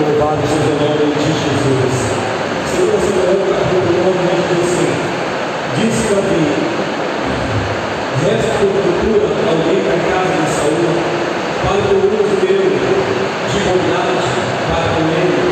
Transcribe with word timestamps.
Louvado 0.00 0.38
seja 0.46 0.70
o 0.70 0.78
nome 0.78 1.12
de 1.12 1.26
Jesus. 1.26 1.94
Senhor, 2.70 2.94
você 2.94 3.10
coloca 3.18 3.50
o 3.50 3.90
nome 3.98 4.38
de 4.46 4.54
você. 4.54 4.86
Diz 5.74 5.96
para 6.06 6.22
mim, 6.22 6.46
resta 8.22 8.62
procura 8.62 9.26
alguém 9.50 9.82
da 9.82 9.98
casa 10.08 10.38
de 10.38 10.50
saúde. 10.54 11.02
para 11.64 11.82
o 11.82 12.06
uso 12.14 12.36
meu 12.46 12.62
de 13.50 13.58
bondade 13.66 14.30
para 14.70 14.88
com 14.94 15.02
ele, 15.02 15.42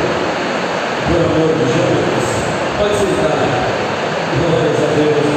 por 1.09 1.21
amor 1.27 1.53
de 1.53 1.67
Jesus. 1.67 2.27
Pode 2.79 2.95
sentar. 2.95 3.39
Glórias 4.39 4.77
a 4.77 4.95
Deus. 4.95 5.36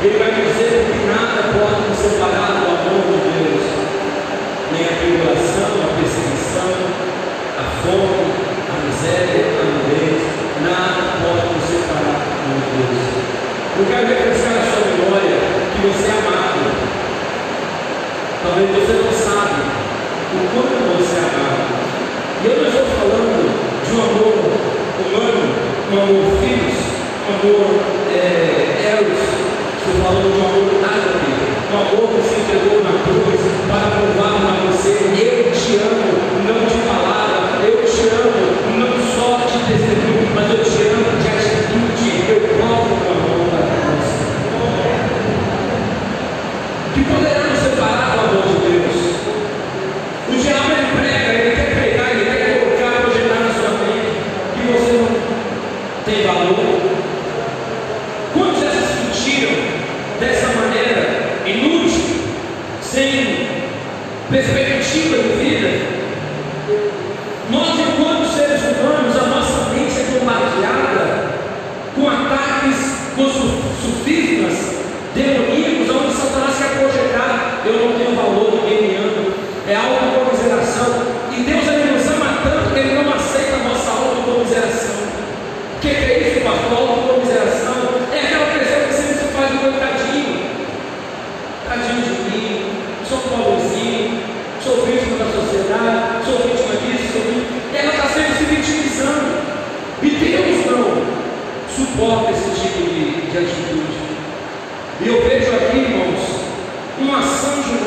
Ele 0.00 0.16
vai 0.16 0.30
dizer 0.30 0.86
que 0.86 1.10
nada 1.10 1.50
pode 1.58 1.90
nos 1.90 1.98
separar 1.98 2.54
do 2.54 2.70
amor 2.70 3.02
de 3.02 3.18
Deus, 3.34 3.66
nem 4.70 4.86
a 4.86 4.94
tribulação, 4.94 5.74
a 5.74 5.90
perseguição, 5.98 6.70
a 7.58 7.64
fome, 7.82 8.30
a 8.70 8.74
miséria, 8.86 9.58
a 9.58 9.64
nudez, 9.66 10.22
nada 10.62 11.18
pode 11.18 11.50
nos 11.50 11.66
separar 11.66 12.14
do 12.14 12.30
amor 12.46 12.62
de 12.62 12.78
Deus. 12.78 13.02
Eu 13.74 13.84
quero 13.90 14.06
refrescar 14.06 14.54
a 14.54 14.70
sua 14.70 14.86
memória 14.86 15.34
que 15.74 15.80
você 15.82 16.06
é 16.06 16.14
amado. 16.14 16.62
Talvez 18.46 18.70
você 18.70 19.02
não 19.02 19.10
sabe 19.10 19.66
o 20.30 20.46
quanto 20.54 20.78
você 20.94 21.18
é 21.18 21.26
amado. 21.26 21.74
E 22.38 22.46
eu 22.46 22.54
não 22.54 22.68
estou 22.70 22.86
falando 23.02 23.50
de 23.82 23.90
um 23.90 24.02
amor 24.06 24.46
humano, 25.02 25.42
um 25.90 25.98
amor 25.98 26.38
filhos, 26.38 26.86
um 27.26 27.34
amor 27.34 27.97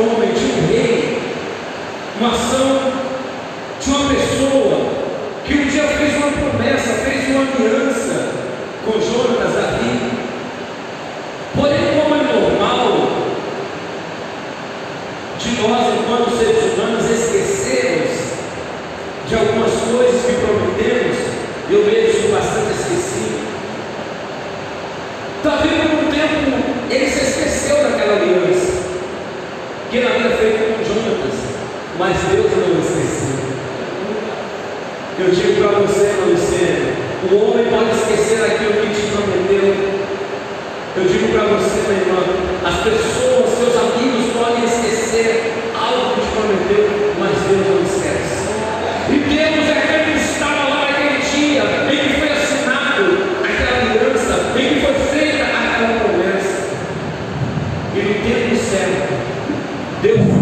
um 0.01 0.15
homem, 0.15 0.33
de 0.33 0.45
um 0.45 0.67
rei, 0.67 1.19
uma 2.19 2.29
ação 2.31 2.91
de 3.79 3.89
uma 3.89 4.09
pessoa 4.09 4.91
que 5.45 5.53
um 5.53 5.65
dia 5.67 5.83
fez 5.83 6.15
uma 6.17 6.31
promessa, 6.31 6.93
fez 7.05 7.27
uma 7.29 7.41
aliança 7.41 8.31
com 8.85 8.93
Jonas, 8.93 9.53
Davi, 9.53 10.10
O 37.23 37.35
homem 37.35 37.65
pode 37.65 37.91
esquecer 37.91 38.43
aquilo 38.43 38.81
que 38.81 38.95
te 38.95 39.11
prometeu. 39.11 40.01
Eu 40.97 41.03
digo 41.03 41.27
para 41.31 41.43
você, 41.53 41.81
meu 41.87 42.01
irmão, 42.01 42.23
as 42.65 42.77
pessoas, 42.81 43.49
seus 43.59 43.75
amigos 43.77 44.33
podem 44.33 44.65
esquecer 44.65 45.53
algo 45.79 46.15
que 46.15 46.21
te 46.21 46.27
prometeu, 46.33 47.13
mas 47.19 47.37
Deus 47.47 47.67
não 47.67 47.83
esquece. 47.83 48.49
E 49.07 49.17
Deus 49.19 49.69
é 49.69 49.77
aquele 49.77 50.13
que 50.13 50.31
estava 50.33 50.67
lá 50.67 50.87
naquele 50.87 51.21
dia, 51.21 51.61
em 51.93 51.97
que 51.97 52.19
foi 52.19 52.29
assinado 52.29 53.05
aquela 53.43 53.91
aliança, 53.91 54.57
em 54.57 54.73
que 54.73 54.81
foi 54.81 54.93
feita 55.13 55.43
aquela 55.43 55.99
promessa. 55.99 56.73
E 57.93 57.99
no 57.99 58.13
tempo 58.15 58.55
certo, 58.55 59.13
Deus 60.01 60.40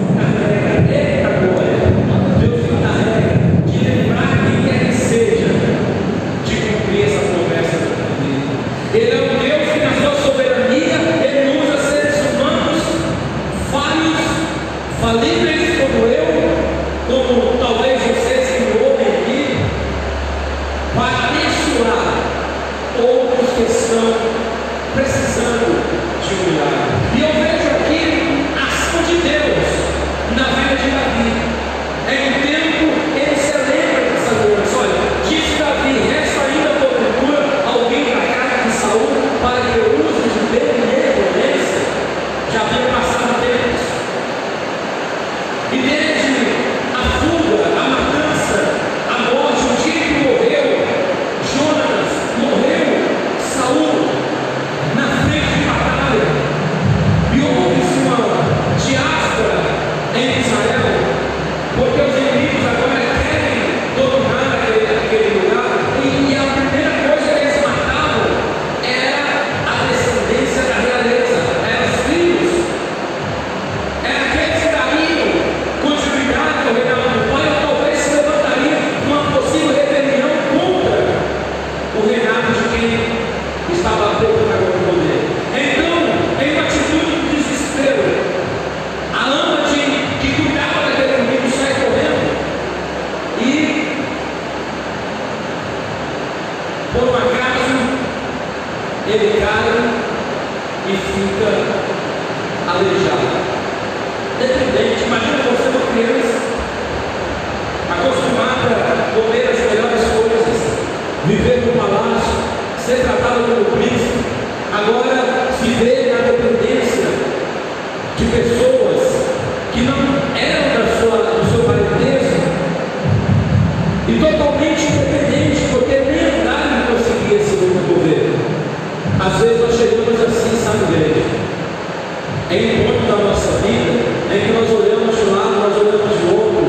em 132.52 132.78
muito 132.78 133.08
da 133.08 133.24
nossa 133.24 133.52
vida 133.62 133.92
é 134.32 134.40
que 134.40 134.52
nós 134.52 134.70
olhamos 134.72 135.16
de 135.16 135.22
um 135.22 135.36
lado, 135.36 135.54
nós 135.60 135.78
olhamos 135.78 136.18
de 136.18 136.34
outro, 136.34 136.66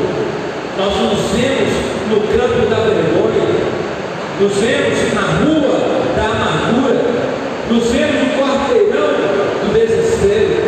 nós 0.76 0.92
nos 0.96 1.30
vemos 1.32 1.72
no 2.10 2.20
campo 2.20 2.68
da 2.68 2.76
vergonha, 2.84 3.48
nos 4.40 4.52
vemos 4.56 5.14
na 5.14 5.22
rua 5.40 5.80
da 6.14 6.24
amargura, 6.24 7.00
nos 7.70 7.90
vemos 7.90 8.14
no 8.14 8.28
quarteirão 8.38 9.08
do 9.64 9.72
desespero. 9.72 10.60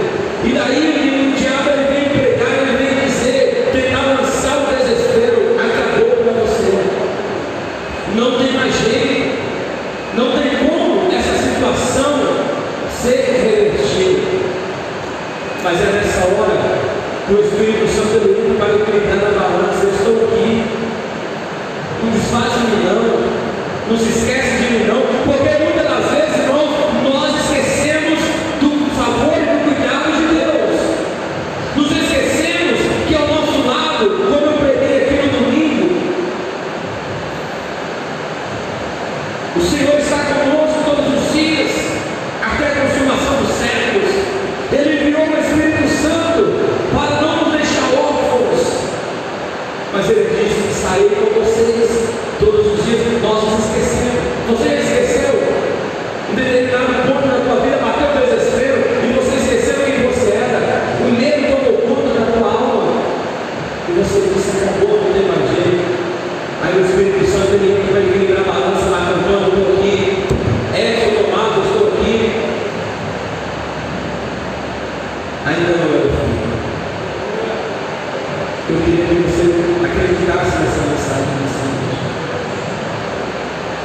E 0.45 0.53
daí 0.53 1.22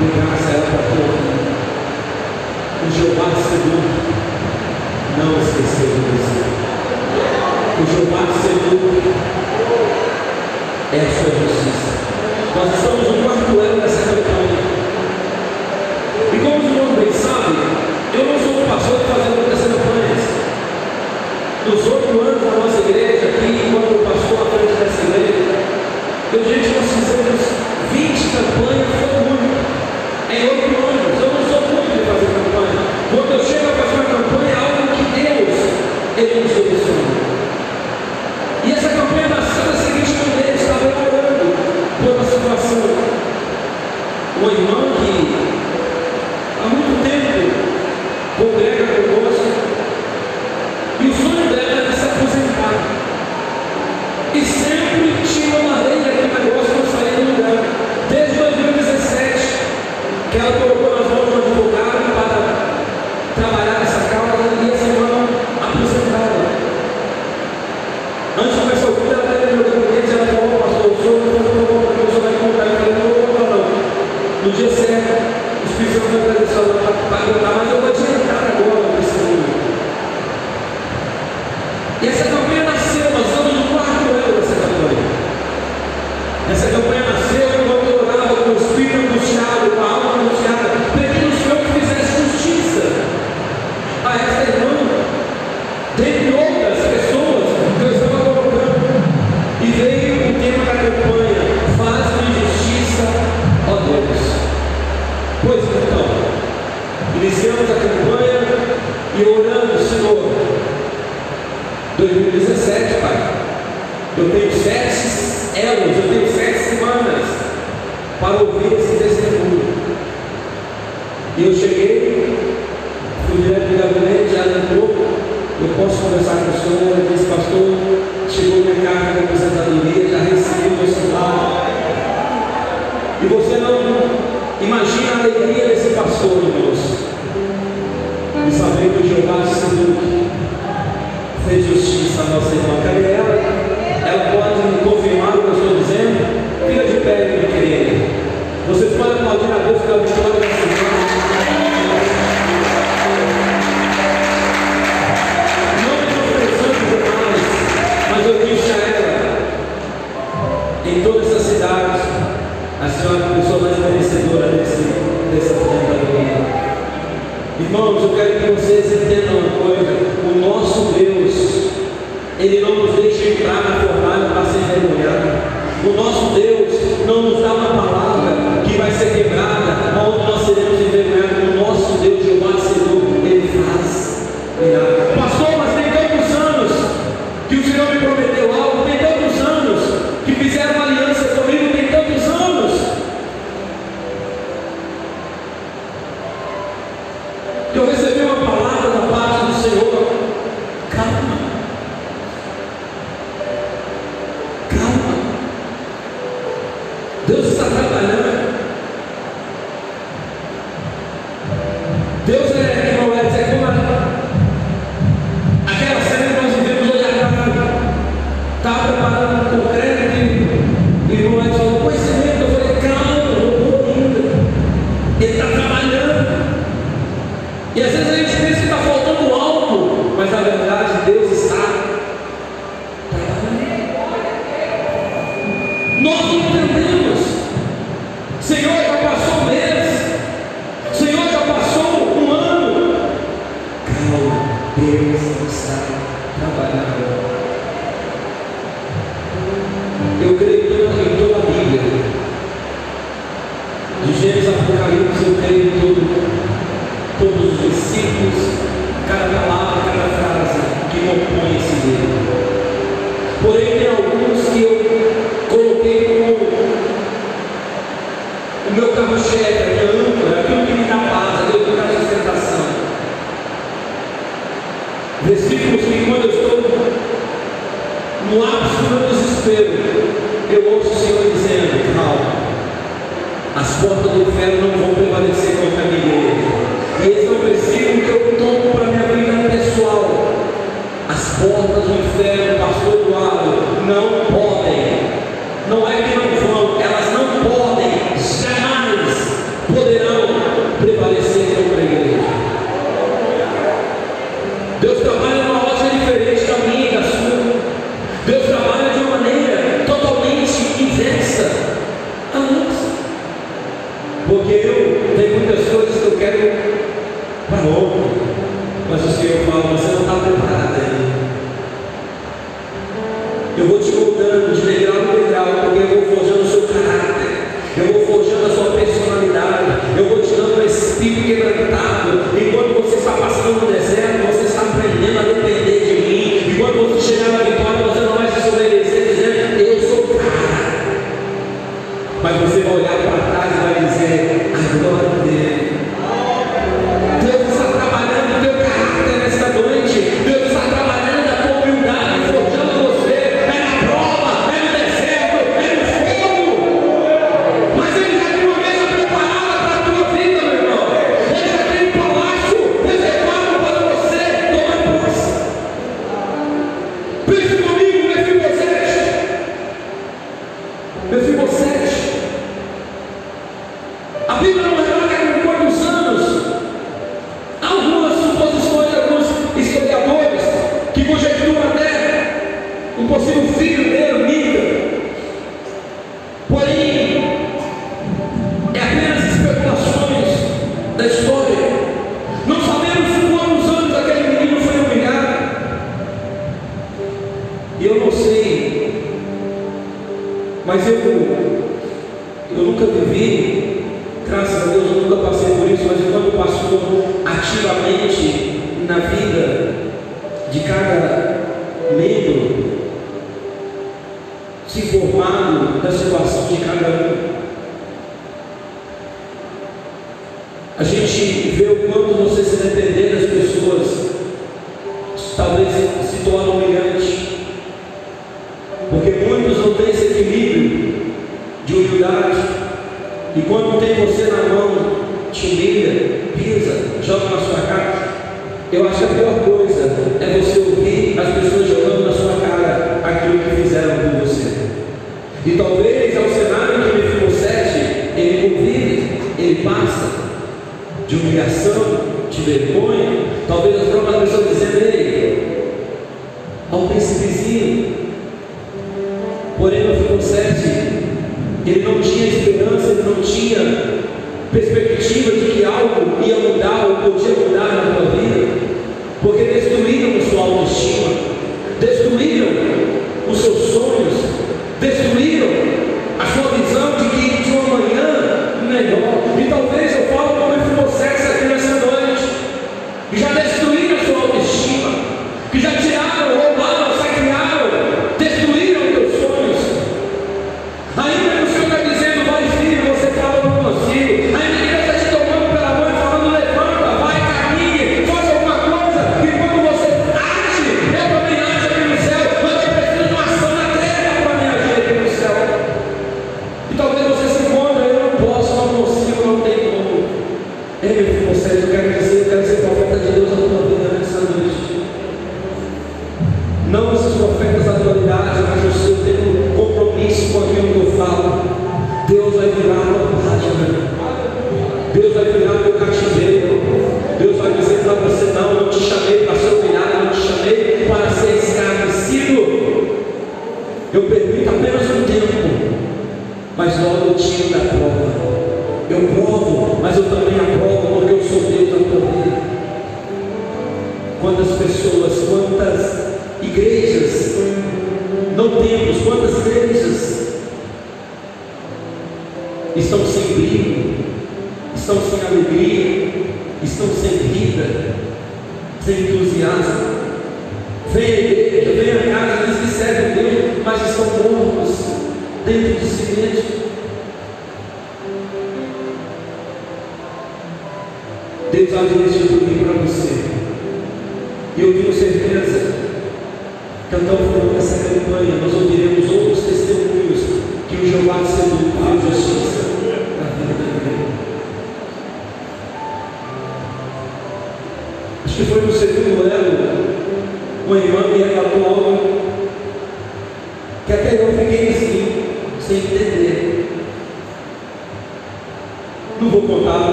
Yeah. 0.00 0.37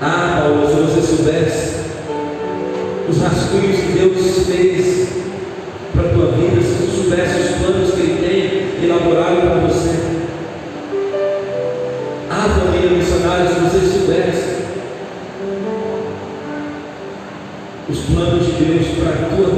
Ah, 0.00 0.42
Paulo, 0.42 0.68
se 0.68 0.74
você 0.74 1.16
soubesse 1.16 1.74
os 3.08 3.18
rascunhos 3.20 3.80
que 3.80 3.98
Deus 3.98 4.46
fez 4.46 5.08
para 5.92 6.08
a 6.08 6.12
tua 6.12 6.26
vida, 6.32 6.62
se 6.62 6.86
tu 6.86 7.02
soubesse 7.02 7.40
os 7.40 7.56
planos 7.58 7.94
que 7.94 8.00
Ele 8.00 8.78
tem 8.78 8.84
elaborado 8.84 9.40
para 9.40 9.66
você. 9.66 9.98
Ah, 12.30 12.48
família 12.48 12.96
missionária, 12.96 13.48
se 13.48 13.54
você 13.54 13.98
soubesse 13.98 14.58
os 17.88 17.98
planos 18.00 18.46
de 18.46 18.52
Deus 18.52 18.86
para 18.98 19.14
a 19.14 19.28
tua 19.30 19.46
vida 19.48 19.57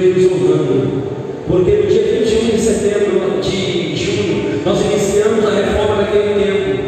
veio 0.00 0.14
desonrando. 0.14 1.02
Porque 1.46 1.70
no 1.72 1.86
dia 1.86 2.02
21 2.20 2.56
de 2.56 2.60
setembro 2.60 3.40
de 3.42 3.96
junho, 3.96 4.60
nós 4.64 4.80
iniciamos 4.80 5.44
a 5.44 5.50
reforma 5.50 6.02
daquele 6.02 6.42
tempo. 6.42 6.80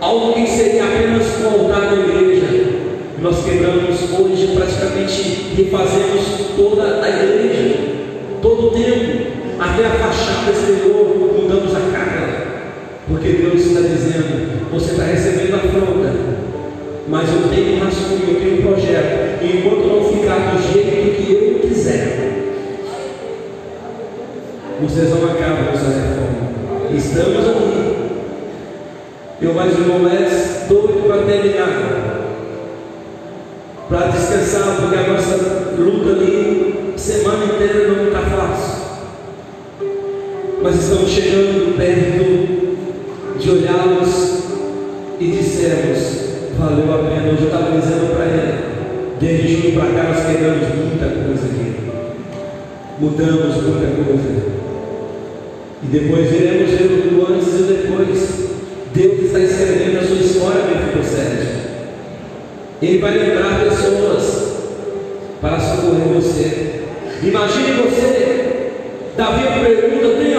Algo 0.00 0.32
que 0.32 0.46
seria 0.46 0.84
apenas 0.84 1.26
um 1.42 1.64
altar 1.64 1.90
da 1.90 1.96
igreja. 1.96 2.72
Nós 3.20 3.44
quebramos 3.44 3.98
hoje, 4.18 4.48
praticamente 4.54 5.54
refazemos 5.56 6.22
toda 6.56 7.02
a 7.02 7.08
igreja, 7.08 7.74
todo 8.40 8.68
o 8.68 8.70
tempo, 8.70 9.26
até 9.60 9.86
a 9.86 9.90
fachada 9.90 10.50
exterior, 10.50 11.34
mudamos 11.40 11.74
a 11.74 11.80
cara. 11.92 12.52
Porque 13.06 13.28
Deus 13.28 13.60
está 13.60 13.80
dizendo, 13.80 14.70
você 14.72 14.92
está 14.92 15.04
recebendo 15.04 15.54
a 15.54 15.58
afronta 15.58 16.32
mas 17.08 17.28
eu 17.28 17.48
tenho 17.50 17.76
um 17.76 17.80
rascunho, 17.80 18.24
eu 18.26 18.40
tenho 18.40 18.58
um 18.58 18.62
projeto. 18.62 19.42
E 19.42 19.58
enquanto 19.58 19.86
não 19.86 20.04
ficar 20.04 20.54
do 20.54 20.62
jeito 20.62 21.16
que 21.16 21.32
eu 21.32 21.51
vocês 24.92 25.08
não 25.08 25.24
acabam 25.24 25.64
com 25.64 25.72
essa 25.72 25.86
reforma. 25.86 26.92
Estamos 26.94 27.48
aqui. 27.48 27.92
Eu 29.40 29.54
mais 29.54 29.72
irmão 29.72 30.02
Letes 30.02 30.68
doido 30.68 31.06
para 31.06 31.22
terminar. 31.22 32.20
Para 33.88 34.06
descansar, 34.08 34.76
porque 34.80 34.96
a 34.96 35.12
nossa 35.14 35.72
luta 35.78 36.10
ali, 36.10 36.92
semana 36.98 37.44
inteira 37.46 37.88
não 37.88 38.06
está 38.08 38.20
fácil. 38.20 38.82
Mas 40.62 40.74
estamos 40.76 41.10
chegando 41.10 41.74
perto 41.74 43.38
de 43.38 43.50
olharmos 43.50 44.42
e 45.18 45.26
dissermos, 45.26 46.58
valeu 46.58 46.94
a 46.94 46.98
pena. 46.98 47.32
Hoje 47.32 47.42
eu 47.42 47.46
estava 47.46 47.80
dizendo 47.80 48.14
para 48.14 48.26
ele, 48.26 49.18
dirigindo 49.18 49.80
para 49.80 49.90
cá, 49.90 50.08
nós 50.10 50.26
quebramos 50.26 50.68
muita 50.68 51.06
coisa 51.06 51.46
aqui. 51.46 51.76
Mudamos 53.00 53.56
muita 53.56 54.04
coisa. 54.04 54.51
E 55.82 55.86
depois 55.86 56.30
veremos 56.30 56.70
o 56.70 57.32
antes 57.32 57.48
e 57.48 57.62
o 57.62 57.66
depois. 57.66 58.42
Deus 58.94 59.24
está 59.24 59.38
escrevendo 59.38 59.98
a 59.98 60.06
sua 60.06 60.16
história, 60.16 60.64
Mefibosete. 60.64 61.62
Ele 62.80 62.98
vai 62.98 63.18
lembrar 63.18 63.64
pessoas 63.64 64.52
para 65.40 65.58
socorrer 65.58 66.08
você. 66.14 66.82
Imagine 67.22 67.72
você. 67.82 68.70
Davi 69.16 69.42
pergunta: 69.60 70.22
tem 70.22 70.31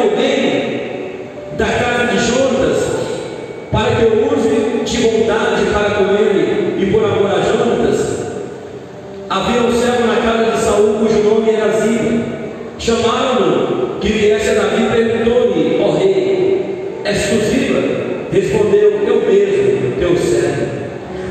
meu, 18.74 18.92
eu 19.08 19.22
mesmo, 19.22 19.96
teu 20.00 20.18
servo. 20.18 20.66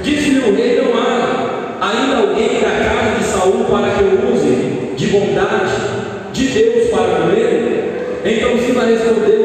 Diz-lhe 0.03 0.39
o 0.39 0.55
rei: 0.55 0.81
Não 0.83 0.99
há 0.99 1.81
ainda 1.81 2.29
alguém 2.29 2.61
da 2.61 2.71
casa 2.71 3.19
de 3.19 3.25
Saul 3.25 3.65
para 3.65 3.91
que 3.91 4.03
eu 4.03 4.33
use 4.33 4.95
de 4.97 5.07
bondade 5.09 5.73
de 6.33 6.47
Deus 6.49 6.89
para 6.91 7.17
comer? 7.17 8.21
Então 8.25 8.59
Ziba 8.59 8.85
respondeu. 8.85 9.42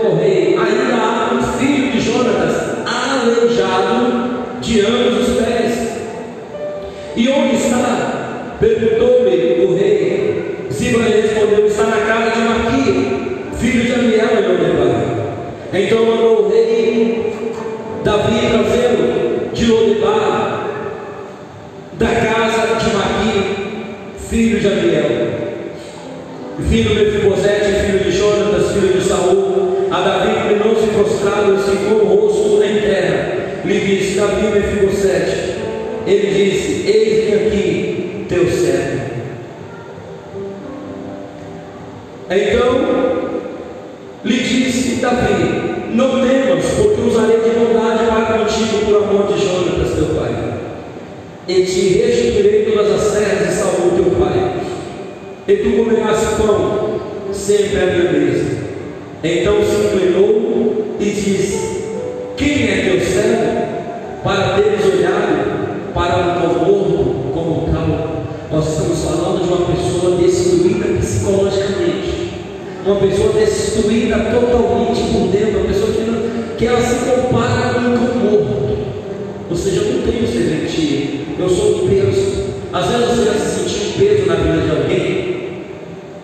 peso 83.97 84.27
na 84.27 84.36
vida 84.36 84.62
de 84.62 84.71
alguém, 84.71 85.63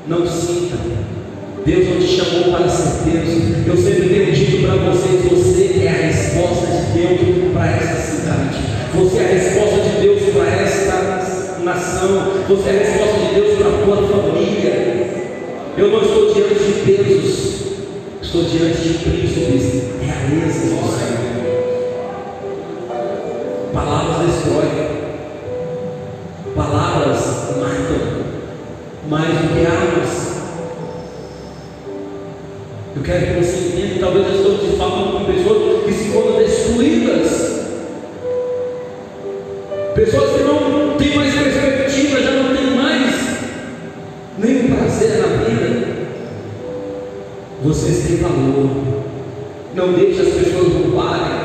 não 0.07 0.27
sinta. 0.27 0.77
Deus 1.65 1.87
não 1.89 1.97
te 1.97 2.07
chamou 2.07 2.51
para 2.51 2.69
ser 2.69 3.09
Deus. 3.09 3.67
Eu 3.67 3.77
sempre 3.77 4.09
tenho 4.09 4.31
dito 4.31 4.67
para 4.67 4.75
vocês: 4.91 5.25
você 5.25 5.81
é 5.83 5.89
a 5.89 6.07
resposta 6.07 6.67
de 6.67 6.99
Deus 6.99 7.53
para 7.53 7.71
esta 7.71 7.95
cidade. 7.95 8.57
Você 8.93 9.17
é 9.17 9.25
a 9.25 9.27
resposta 9.27 9.79
de 9.79 10.01
Deus 10.01 10.21
para 10.33 10.61
esta 10.61 11.59
nação. 11.63 12.31
Você 12.47 12.69
é 12.69 12.71
a 12.71 12.79
resposta 12.79 13.19
de 13.19 13.35
Deus 13.35 13.57
para 13.57 13.69
a 13.69 13.71
tua 13.85 13.97
família. 14.23 14.73
Eu 15.75 15.87
não 15.89 16.01
estou 16.01 16.33
diante 16.33 16.53
de 16.53 16.73
pesos, 16.81 17.63
estou 18.21 18.43
diante 18.43 18.81
de 18.81 18.93
príncipes, 18.99 19.83
é 20.01 20.11
a 20.11 20.15
do 20.29 20.51
Senhor. 20.51 21.23
Palavras 23.73 24.27
destroem. 24.27 24.82
Quero 33.03 33.25
que 33.25 33.43
você 33.43 33.57
entenda, 33.57 33.99
talvez 33.99 34.27
eu 34.27 34.35
estou 34.35 34.57
te 34.59 34.77
falando 34.77 35.11
com 35.11 35.25
pessoas 35.25 35.83
que 35.83 35.91
se 35.91 36.07
encontram 36.07 36.37
destruídas. 36.37 37.53
Pessoas 39.93 40.31
que 40.31 40.43
não 40.43 40.95
têm 40.97 41.13
mais 41.13 41.33
perspectiva, 41.33 42.21
já 42.21 42.31
não 42.31 42.55
têm 42.55 42.77
mais 42.77 43.13
nenhum 44.37 44.75
prazer 44.77 45.17
na 45.17 45.43
vida. 45.43 45.87
Vocês 47.61 48.07
têm 48.07 48.17
valor. 48.17 48.69
Não 49.75 49.91
deixe 49.91 50.21
as 50.21 50.29
pessoas 50.29 50.73
roubarem. 50.73 51.43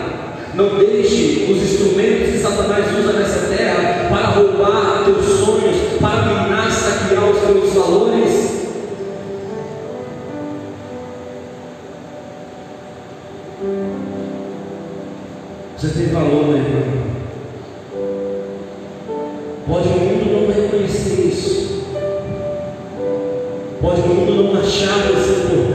Não 0.54 0.78
deixe 0.78 1.50
os 1.50 1.58
instrumentos 1.58 2.30
que 2.30 2.38
Satanás 2.38 2.86
usa 3.00 3.14
nessa 3.14 3.48
terra 3.48 4.08
para 4.08 4.26
roubar 4.28 5.02
teus 5.06 5.24
sonhos, 5.24 5.76
para 6.00 6.44
minar, 6.44 6.70
saquear 6.70 7.28
os 7.28 7.40
teus 7.40 7.74
valores. 7.74 8.07
Você 15.80 15.90
tem 15.90 16.08
valor, 16.08 16.48
meu 16.48 16.56
irmão. 16.56 17.04
Pode 19.68 19.88
o 19.88 19.92
mundo 19.92 20.32
não 20.32 20.52
reconhecer 20.52 21.28
isso. 21.28 21.84
Pode 23.80 24.00
o 24.00 24.08
mundo 24.08 24.42
não 24.42 24.60
achar 24.60 25.06
você 25.06 25.44
importante. 25.44 25.67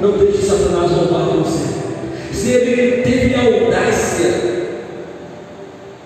Não 0.00 0.12
deixe 0.12 0.46
Satanás 0.46 0.92
roubar 0.92 1.32
de 1.32 1.38
você. 1.38 1.74
Se 2.32 2.50
ele 2.50 3.02
teve 3.02 3.34
a 3.34 3.42
audácia 3.42 4.30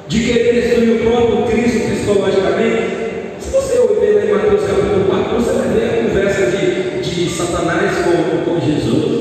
de 0.09 0.21
querer 0.25 0.63
destruir 0.63 0.97
o 0.97 1.11
próprio 1.11 1.45
Cristo 1.47 1.91
psicologicamente, 1.91 3.03
se 3.39 3.51
você 3.51 3.79
ouvir 3.81 4.29
em 4.29 4.33
Mateus 4.33 4.63
capítulo 4.63 5.05
4, 5.11 5.35
você 5.35 5.53
vai 5.53 5.69
ver 5.69 5.85
a 5.85 6.03
conversa 6.05 6.47
de, 6.47 7.01
de 7.03 7.29
Satanás 7.29 7.93
com, 7.99 8.51
com 8.51 8.61
Jesus. 8.61 9.12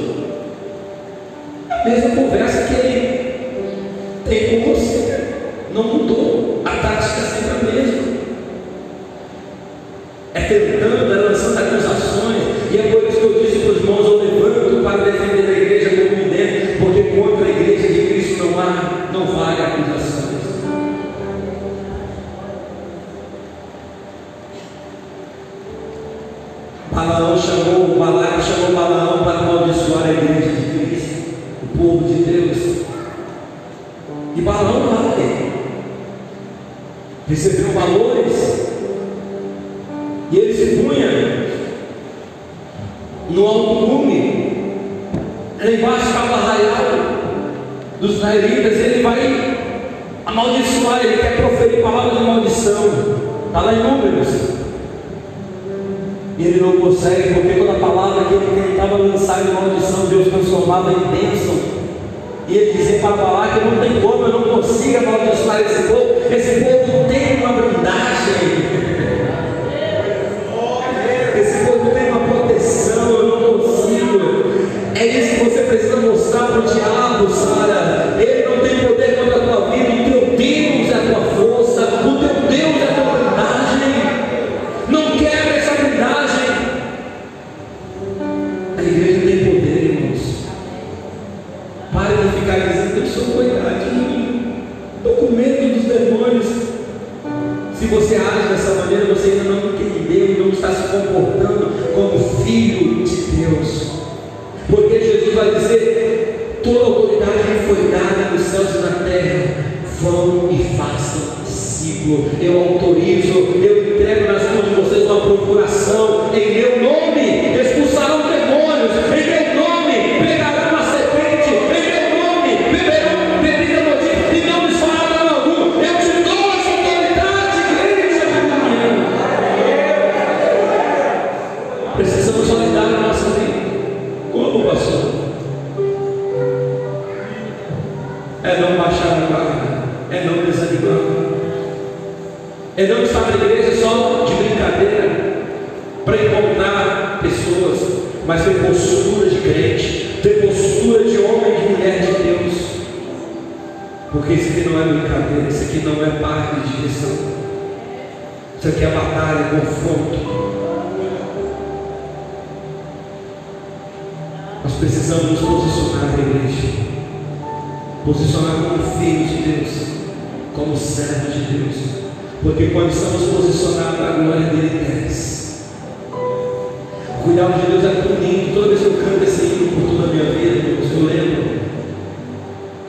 Cuidado 177.24 177.62
de 177.62 177.72
Deus 177.72 177.84
é 177.86 178.02
tão 178.02 178.16
lindo. 178.16 178.54
Toda 178.54 178.68
vez 178.70 178.80
que 178.80 178.86
eu 178.86 178.94
canto 178.94 179.24
esse 179.24 179.46
hino 179.46 179.72
por 179.72 179.92
toda 179.92 180.10
a 180.10 180.14
minha 180.14 180.26
vida, 180.32 180.70
eu 180.70 181.06
lembro 181.06 181.62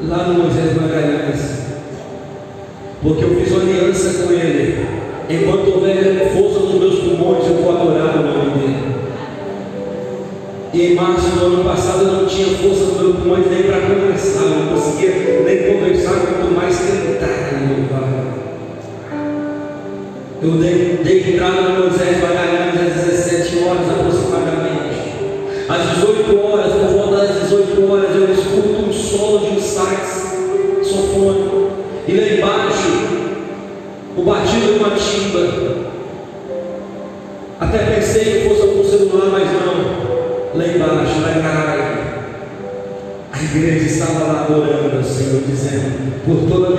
lá 0.09 0.29
no 0.29 0.43
Moisés 0.43 0.75
Magalhães, 0.75 1.67
porque 3.03 3.25
eu 3.25 3.37
fiz 3.37 3.53
uma 3.53 3.61
aliança 3.61 4.23
com 4.23 4.33
ele. 4.33 4.87
Enquanto 5.29 5.75
houver 5.75 6.33
força 6.35 6.61
nos 6.61 6.75
meus 6.75 6.99
pulmões, 7.01 7.47
eu 7.47 7.57
vou 7.57 7.77
adorar 7.77 8.19
o 8.19 8.23
nome 8.23 8.51
dele. 8.59 8.93
E 10.73 10.83
em 10.83 10.95
março 10.95 11.29
do 11.39 11.47
ano 11.47 11.65
passado 11.65 12.07
eu 12.07 12.13
não 12.13 12.27
tinha 12.27 12.57
força 12.57 12.85
nos 12.85 13.01
meus 13.01 13.17
pulmões 13.17 13.51
nem 13.51 13.63
para 13.65 13.81
conversar, 13.83 14.45
eu 14.45 14.51
não 14.51 14.67
conseguia 14.69 15.43
nem 15.45 15.75
conversar 15.75 16.15
com 16.21 16.52
às 26.03 26.09
8 26.09 26.45
horas, 26.45 26.73
por 26.73 26.87
volta 26.89 27.27
das 27.27 27.43
18 27.43 27.93
horas, 27.93 28.17
eu 28.17 28.33
escuto 28.33 28.89
um 28.89 28.93
solo 28.93 29.39
de 29.39 29.57
um 29.57 29.61
sax 29.61 30.37
sofônico. 30.83 31.71
E 32.09 32.13
lá 32.15 32.27
embaixo, 32.27 32.89
o 34.17 34.23
batido 34.23 34.73
de 34.73 34.79
uma 34.81 34.91
timba. 34.91 35.93
Até 37.61 37.79
pensei 37.79 38.25
que 38.25 38.49
fosse 38.49 38.63
algum 38.63 38.85
celular, 38.85 39.29
mas 39.31 39.49
não. 39.53 40.59
Lá 40.59 40.67
embaixo, 40.67 41.21
lá 41.23 41.39
em 41.39 41.43
Caralho. 41.43 42.03
A 43.33 43.43
igreja 43.43 43.87
estava 43.87 44.25
lá 44.25 44.47
adorando 44.49 44.99
o 44.99 45.05
Senhor, 45.05 45.43
dizendo: 45.47 46.23
Por 46.25 46.49
toda 46.49 46.72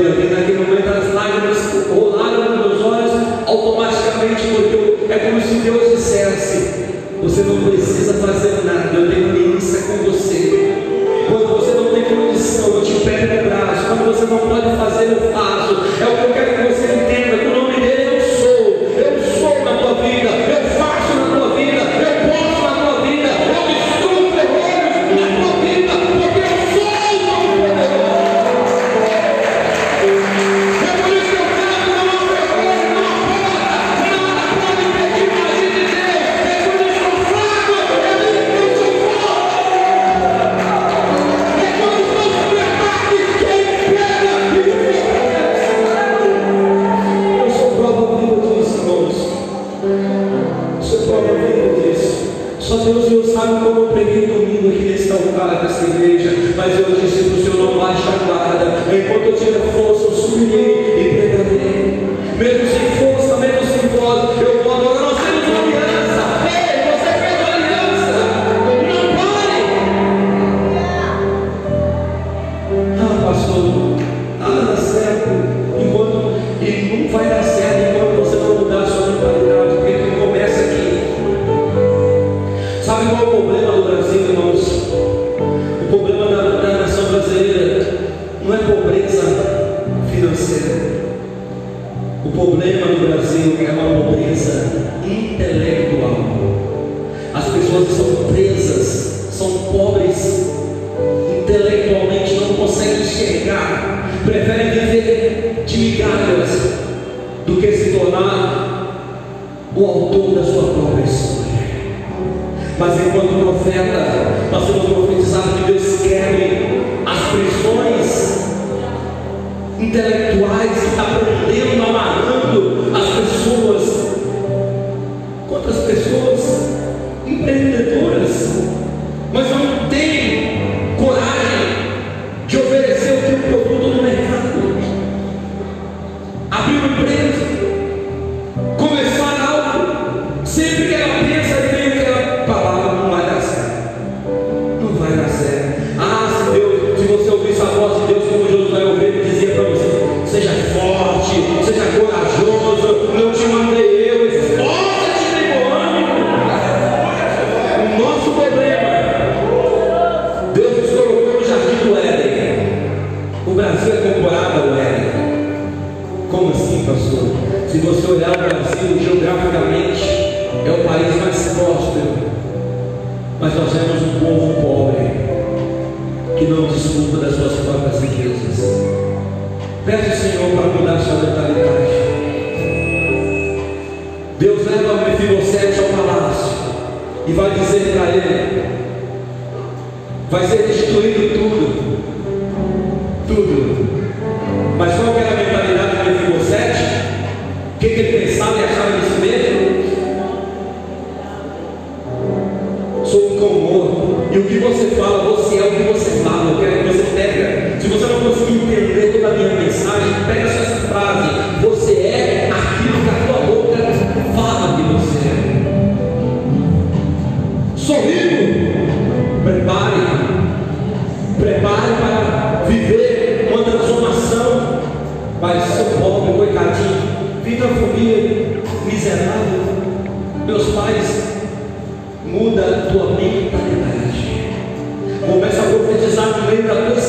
ainda 236.54 237.03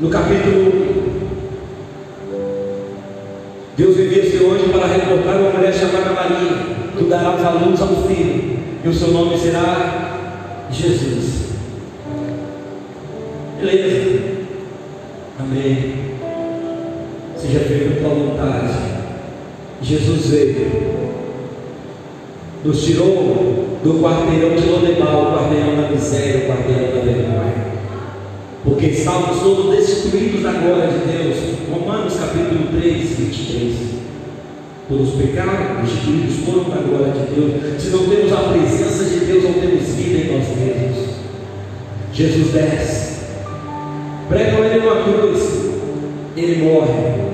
No 0.00 0.08
capítulo 0.08 0.62
1, 0.62 1.00
Deus 3.76 3.98
envia-se 3.98 4.36
anjo 4.36 4.70
para 4.72 4.86
reportar 4.86 5.36
uma 5.36 5.50
mulher 5.50 5.74
chamada 5.74 6.14
Maria. 6.14 6.80
Tu 6.96 7.04
darás 7.04 7.44
a 7.44 7.50
luz 7.50 7.80
ao 7.82 8.08
filho, 8.08 8.58
e 8.82 8.88
o 8.88 8.94
seu 8.94 9.08
nome 9.08 9.36
será 9.36 10.68
Jesus. 10.70 11.50
Beleza? 13.60 14.22
Amém. 15.38 15.94
Seja 17.36 17.60
feito 17.60 17.98
a 17.98 18.00
tua 18.00 18.14
vontade. 18.14 18.74
Jesus 19.82 20.26
veio 20.26 21.00
nos 22.64 22.84
tirou 22.84 23.78
do 23.82 24.02
quarteirão 24.02 24.54
de 24.54 24.66
Lodebar, 24.66 25.16
o 25.16 25.32
quarteirão 25.32 25.76
da 25.76 25.88
miséria, 25.88 26.44
o 26.44 26.48
quarteirão 26.48 26.94
da 26.94 27.00
vergonha. 27.00 27.79
Porque 28.64 28.86
estávamos 28.86 29.40
todos 29.40 29.74
destruídos 29.74 30.42
da 30.42 30.52
glória 30.52 30.88
de 30.88 30.98
Deus. 31.10 31.36
Romanos 31.70 32.14
capítulo 32.14 32.68
3, 32.78 33.18
23. 33.18 33.74
Todos 34.88 35.10
pecaram, 35.10 35.82
destruídos 35.82 36.44
foram 36.44 36.64
da 36.64 36.82
glória 36.82 37.12
de 37.12 37.34
Deus. 37.34 37.80
Se 37.80 37.88
não 37.90 38.08
temos 38.08 38.32
a 38.32 38.52
presença 38.52 39.04
de 39.04 39.24
Deus, 39.24 39.44
não 39.44 39.52
temos 39.54 39.88
vida 39.94 40.18
em 40.18 40.36
nós 40.36 40.48
mesmos. 40.48 41.10
Jesus 42.12 42.52
desce, 42.52 43.20
pregam 44.28 44.64
ele 44.64 44.80
numa 44.80 45.04
cruz, 45.04 45.70
ele 46.36 46.62
morre. 46.64 47.30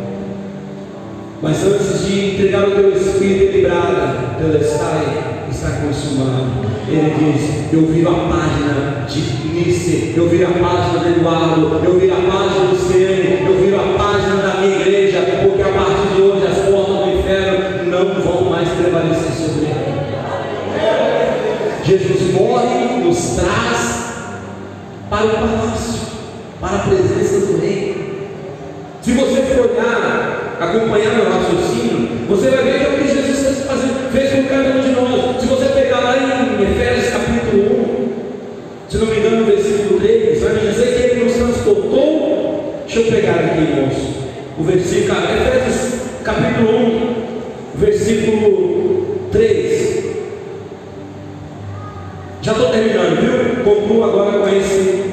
Mas 1.43 1.65
antes 1.65 2.07
de 2.07 2.35
entregar 2.35 2.69
o 2.69 2.73
teu 2.73 2.97
espírito, 2.97 3.43
ele 3.43 3.63
brada, 3.63 4.37
Telestai 4.39 5.36
está 5.57 5.71
consumado. 5.81 6.67
Ele 6.87 7.33
diz: 7.33 7.73
Eu 7.73 7.87
viro 7.87 8.11
a 8.11 8.29
página 8.29 9.07
de 9.09 9.47
Nice, 9.57 10.15
eu 10.17 10.29
viro 10.29 10.47
a 10.47 10.51
página 10.51 10.99
do 10.99 11.09
Eduardo, 11.09 11.81
eu 11.85 11.99
viro 11.99 12.13
a 12.13 12.31
página 12.31 12.67
do 12.67 12.77
Ciene, 12.77 13.47
eu 13.47 13.59
viro 13.59 13.77
a 13.77 13.99
página 13.99 14.37
da 14.37 14.61
minha 14.61 14.77
igreja, 14.81 15.23
porque 15.43 15.63
a 15.63 15.73
partir 15.73 16.15
de 16.15 16.23
hoje 16.23 16.47
as 16.47 16.59
portas 16.69 16.97
do 16.97 17.19
inferno 17.19 17.91
não 17.91 18.23
vão 18.23 18.51
mais 18.51 18.69
prevalecer 18.69 19.33
sobre 19.33 19.67
ele. 19.67 19.97
Jesus 21.85 22.35
morre, 22.35 23.03
nos 23.03 23.19
traz 23.37 24.13
para 25.09 25.25
o 25.25 25.31
palácio, 25.31 26.01
para 26.61 26.77
a 26.77 26.81
presença 26.81 27.47
do 27.47 27.61
Rei. 27.61 28.31
Se 29.01 29.13
você 29.13 29.43
for 29.43 29.71
olhar, 29.71 30.57
acompanhar 30.61 31.15
meu 31.15 31.31
raciocínio, 31.31 32.27
você 32.29 32.51
vai 32.51 32.65
ver 32.65 32.79
que 32.79 32.85
é 32.85 32.89
o 32.89 32.99
que 32.99 33.15
Jesus 33.15 33.39
fez, 33.39 33.67
fez 34.13 34.33
com 34.33 34.49
cada 34.49 34.71
um 34.71 34.81
de 34.81 34.91
nós. 34.91 35.41
Se 35.41 35.47
você 35.47 35.67
pegar 35.67 36.01
lá 36.01 36.17
em 36.17 36.63
Efésios 36.63 37.13
capítulo 37.13 37.87
1, 38.89 38.91
se 38.91 38.99
não 38.99 39.07
me 39.07 39.19
engano, 39.19 39.45
versículo 39.45 40.01
3, 40.01 40.41
vai 40.41 40.59
dizer 40.59 40.87
que 40.87 41.03
ele 41.03 41.25
nos 41.25 41.35
transportou. 41.35 42.83
Deixa 42.87 43.01
eu 43.01 43.13
pegar 43.13 43.35
aqui, 43.35 43.61
irmãos, 43.61 43.95
o 44.59 44.63
versículo, 44.63 45.19
Efésios 45.19 46.01
capítulo 46.25 46.79
1, 46.79 47.15
versículo 47.75 49.29
3. 49.31 50.05
Já 52.41 52.53
estou 52.53 52.71
terminando, 52.71 53.21
viu? 53.21 53.65
Concluo 53.65 54.05
agora 54.05 54.39
com 54.39 54.49
esse 54.49 55.06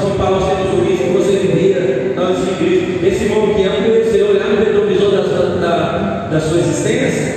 se 0.00 0.06
comparar 0.06 0.34
aos 0.34 0.44
ruins 0.44 0.98
que 0.98 1.10
você 1.10 1.32
vivia 1.38 2.14
antes 2.16 2.46
de 2.46 2.54
Cristo. 2.54 3.06
Esse 3.06 3.24
irmão 3.24 3.54
que 3.54 3.62
você 3.62 4.22
olhar 4.22 4.48
no 4.48 4.64
retrovisor 4.64 5.10
da, 5.10 5.20
da, 5.60 6.28
da 6.28 6.40
sua 6.40 6.58
existência, 6.58 7.34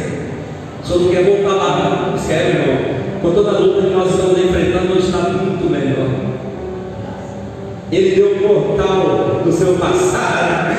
só 0.83 0.97
não 0.97 1.09
quer 1.09 1.23
voltar 1.23 1.55
lá, 1.55 2.13
escreve 2.15 2.59
irmão. 2.59 2.77
Com 3.21 3.31
toda 3.31 3.51
a 3.51 3.59
luta 3.59 3.87
que 3.87 3.93
nós 3.93 4.09
estamos 4.11 4.37
enfrentando, 4.37 4.93
hoje 4.93 5.07
está 5.07 5.29
muito 5.29 5.69
melhor. 5.69 6.07
Ele 7.91 8.15
deu 8.15 8.35
um 8.35 8.39
portal 8.47 9.41
do 9.43 9.51
seu 9.51 9.73
passado. 9.75 10.73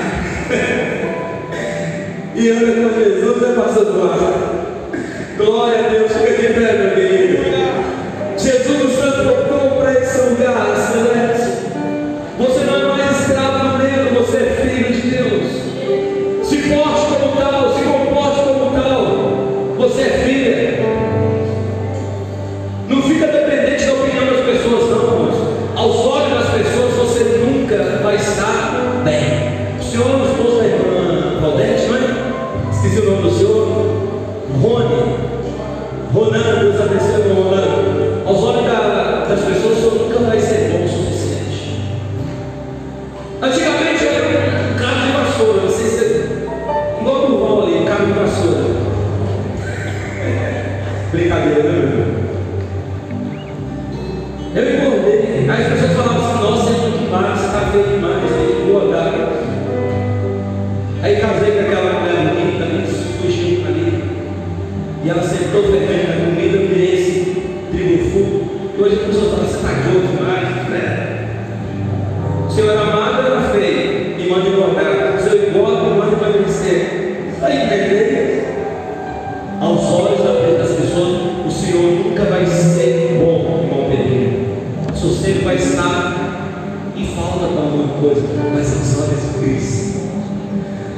e 2.35 2.51
anda 2.51 2.67
com 2.67 2.99
Jesus, 2.99 3.43
é 3.43 3.53
pastor 3.55 3.87
Eduardo. 3.87 4.55
Glória 5.37 5.79
a 5.79 5.89
Deus, 5.89 6.13
fica 6.13 6.33
de 6.33 6.55
pé, 6.55 6.73
meu 6.73 6.95
querido. 6.95 7.45
Jesus 8.37 8.83
nos 8.83 8.95
transportou 8.97 9.81
para 9.81 9.93
esse 9.93 10.21
lugar 10.29 10.84
Aos 79.61 79.85
olhos 79.85 80.59
das 80.59 80.71
pessoas, 80.71 81.21
o 81.47 81.51
senhor 81.51 82.05
nunca 82.05 82.25
vai 82.25 82.47
ser 82.47 83.19
bom, 83.19 83.63
irmão 83.63 83.91
Pedrinho. 83.91 84.47
O 84.93 84.97
senhor 84.97 85.15
sempre 85.15 85.45
vai 85.45 85.57
estar 85.57 86.93
em 86.97 87.07
falta 87.07 87.45
alguma 87.47 87.89
coisa, 88.01 88.23
mas 88.55 88.73
aos 88.73 89.09
olhos 89.09 89.23
de 89.23 89.39
Cristo. 89.39 90.01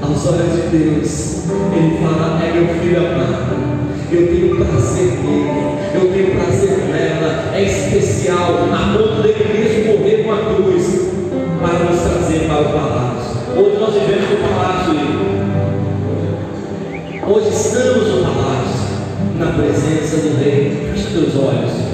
Aos 0.03 0.27
olhos 0.27 0.53
de 0.53 0.77
Deus, 0.77 1.45
Ele 1.75 1.99
fala, 2.03 2.41
é 2.45 2.53
meu 2.53 2.75
filho 2.81 2.99
amado 2.99 3.77
eu 4.13 4.29
tenho 4.29 4.57
prazer 4.57 5.19
nele, 5.25 5.79
eu 5.95 6.13
tenho 6.13 6.37
prazer 6.37 6.79
nela, 6.89 7.53
é 7.55 7.63
especial, 7.63 8.69
a 8.73 8.97
ponto 8.97 9.23
dele 9.23 9.53
mesmo 9.53 9.99
morrer 9.99 10.23
com 10.23 10.33
a 10.33 10.55
cruz, 10.55 11.11
para 11.61 11.85
nos 11.85 12.01
trazer 12.01 12.47
para 12.47 12.61
o 12.61 12.65
palácio. 12.73 13.37
Hoje 13.57 13.77
nós 13.81 13.95
vivemos 13.95 14.31
no 14.31 14.37
palácio, 14.49 14.95
estamos 17.57 18.07
no 18.09 18.23
palácio, 18.23 18.99
na 19.39 19.53
presença 19.53 20.19
do 20.19 20.37
Rei. 20.37 20.91
Feche 20.93 21.11
teus 21.11 21.35
olhos. 21.37 21.86